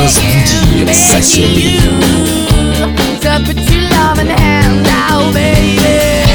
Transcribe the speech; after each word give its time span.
Begging 0.00 1.60
you 1.60 1.80
to 3.20 3.42
put 3.44 3.58
your 3.70 3.82
loving 3.90 4.28
hand 4.28 4.86
out, 4.88 5.34
baby. 5.34 6.29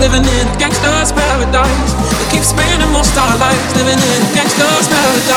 Living 0.00 0.24
in 0.24 0.48
a 0.48 0.58
gangster's 0.58 1.12
paradise. 1.12 1.92
We 2.18 2.24
keep 2.32 2.42
spending 2.42 2.90
most 2.90 3.14
our 3.16 3.36
lives 3.38 3.70
living 3.76 4.00
in 4.00 4.20
a 4.24 4.28
gangster's 4.34 4.89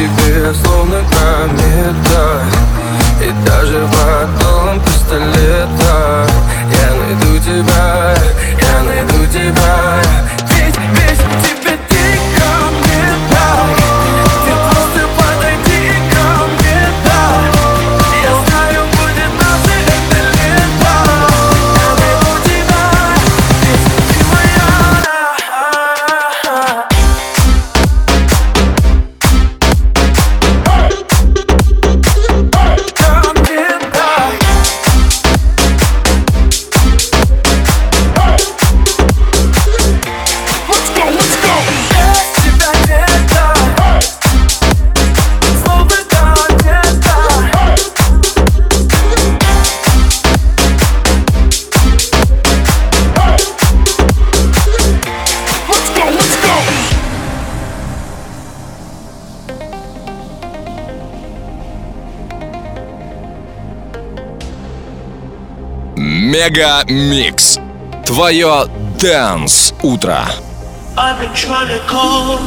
тебе 0.00 0.54
словно 0.54 1.02
комета. 1.10 2.42
И 3.20 3.46
даже 3.46 3.84
в 3.84 3.94
одном 4.22 4.80
пистолета. 4.80 6.26
Я 6.72 6.94
найду 6.94 7.38
тебя, 7.38 8.14
я 8.60 8.82
найду 8.82 9.26
тебя. 9.30 9.89
Мега 66.40 66.84
Микс. 66.88 67.58
Твое 68.06 68.64
Дэнс 68.98 69.74
Утро. 69.82 70.24
I've 70.96 71.20
been 71.20 71.34
trying 71.34 71.68
to 71.68 71.78
call. 71.86 72.38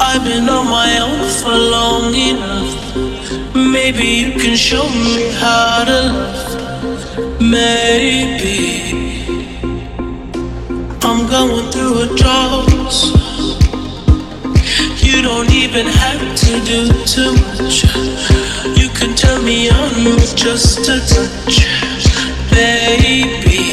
I've 0.00 0.24
been 0.24 0.48
on 0.48 0.66
my 0.66 0.98
own 0.98 1.28
for 1.28 1.54
long 1.54 2.12
enough. 2.12 3.54
Maybe 3.54 4.04
you 4.04 4.32
can 4.32 4.56
show 4.56 4.82
me 4.88 5.30
how 5.38 5.84
to 5.84 5.98
love. 6.10 7.40
Maybe 7.40 8.58
I'm 11.04 11.28
going 11.28 11.70
through 11.70 12.02
a 12.02 12.16
drought. 12.16 13.19
You 15.10 15.22
don't 15.22 15.50
even 15.50 15.86
have 15.86 16.36
to 16.36 16.60
do 16.64 16.86
too 17.04 17.32
much. 17.32 17.82
You 18.78 18.88
can 18.90 19.16
turn 19.16 19.44
me 19.44 19.68
on 19.68 20.04
with 20.04 20.36
just 20.36 20.88
a 20.88 21.00
touch, 21.00 21.66
baby. 22.52 23.69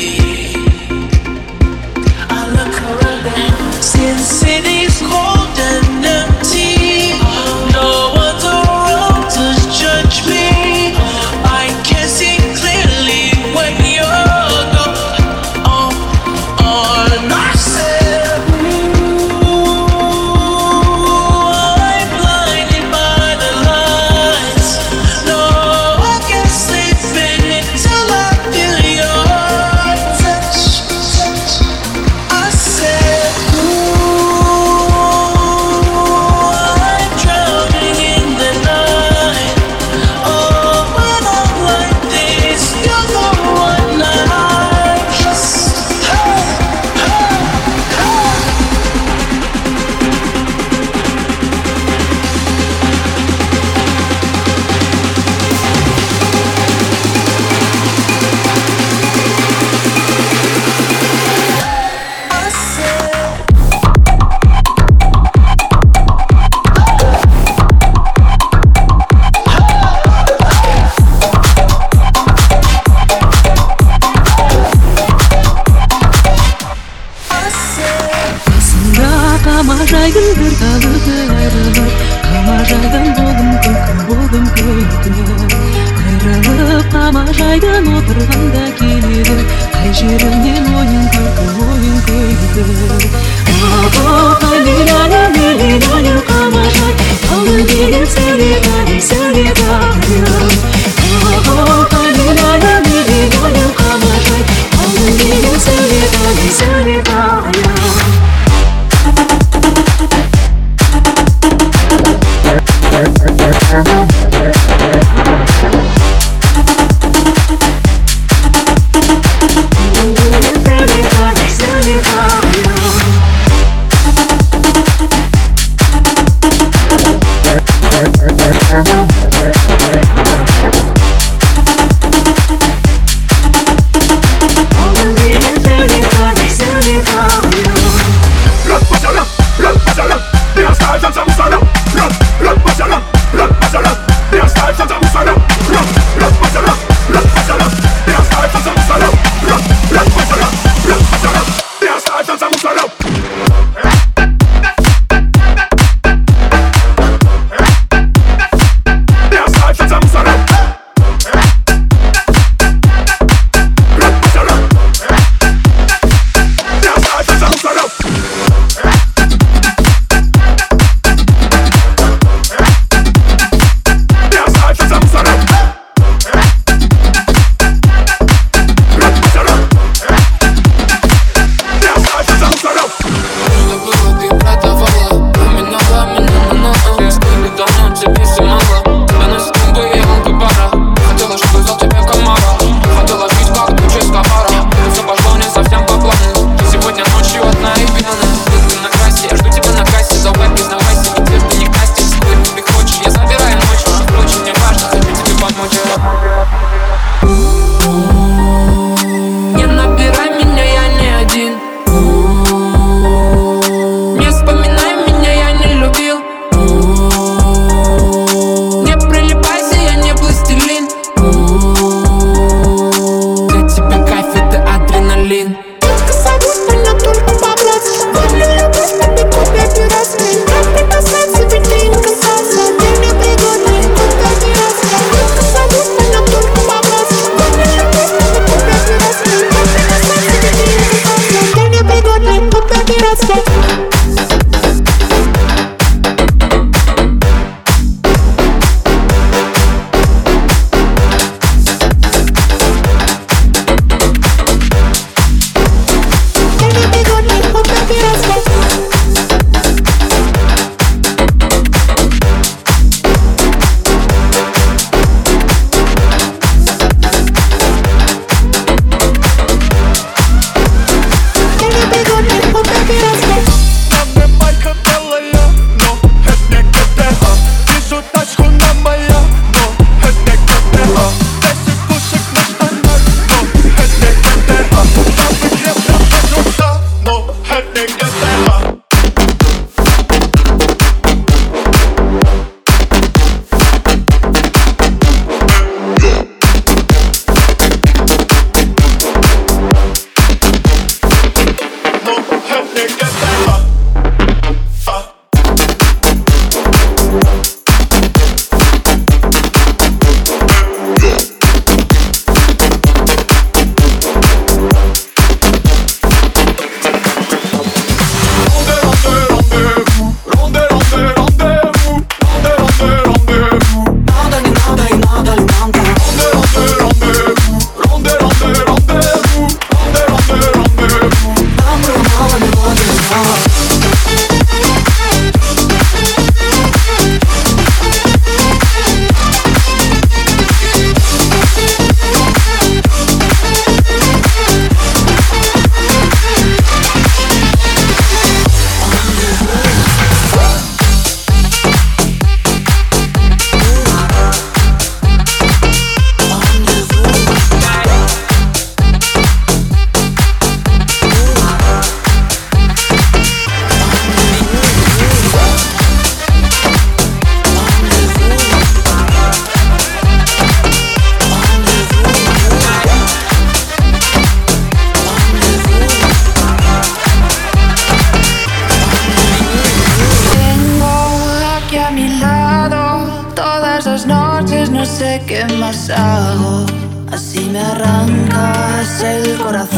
el 389.04 389.38
corazón. 389.38 389.77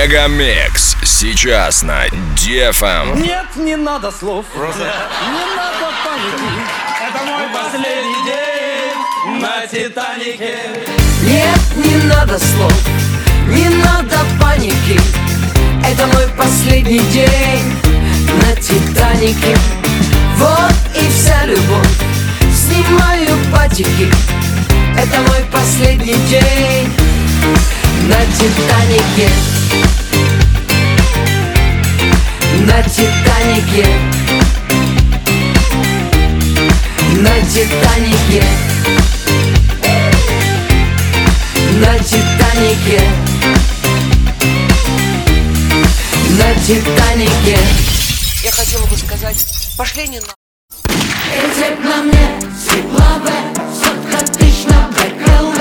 Мега 0.00 0.28
Микс 0.28 0.96
сейчас 1.04 1.82
на 1.82 2.04
Дефам. 2.34 3.12
Эм. 3.12 3.22
Нет, 3.22 3.44
не 3.56 3.76
надо 3.76 4.10
слов. 4.10 4.46
Просто... 4.46 4.80
Не 4.80 5.56
надо 5.56 5.92
паники. 6.02 6.62
Это 7.06 7.24
мой 7.26 7.44
последний 7.52 8.24
день 8.24 9.42
на 9.42 9.66
Титанике. 9.66 10.56
Нет, 11.22 11.60
не 11.76 11.96
надо 12.08 12.38
слов. 12.38 12.72
Не 13.48 13.68
надо 13.68 14.16
паники. 14.40 14.98
Это 15.86 16.06
мой 16.06 16.26
последний 16.28 17.00
день 17.00 17.76
на 18.40 18.56
Титанике. 18.56 19.54
Вот 20.36 20.72
и 20.96 21.06
вся 21.10 21.44
любовь. 21.44 21.88
Снимаю 22.50 23.36
патики. 23.52 24.10
Это 24.96 25.20
мой 25.28 25.44
последний 25.52 26.16
день 26.30 26.90
на 28.08 28.20
Титанике. 28.36 29.28
На 32.66 32.82
Титанике. 32.82 33.86
На 37.18 37.40
Титанике. 37.42 38.42
На 41.80 41.98
Титанике. 41.98 43.02
На 46.38 46.54
Титанике. 46.66 47.58
Я 48.42 48.50
хотела 48.52 48.86
бы 48.86 48.96
сказать, 48.96 49.46
пошли 49.76 50.08
не 50.08 50.20
на... 50.20 50.34
Эти 51.32 51.78
на 51.82 52.02
мне, 52.02 52.40
светлаве, 52.58 53.32
сотка 53.72 54.32
тысяч 54.32 54.64
на 54.64 54.88
приколы 54.92 55.59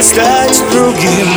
чтобы 0.00 0.02
стать 0.02 0.62
другим 0.70 1.28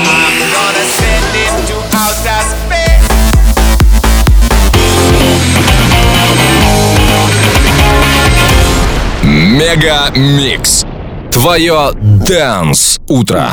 Мега 9.24 10.12
Микс. 10.16 10.86
Твое 11.32 11.92
дэнс 11.94 13.00
утро. 13.08 13.50